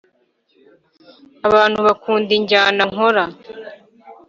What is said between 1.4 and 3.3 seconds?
abantu bakunda injyana nkora.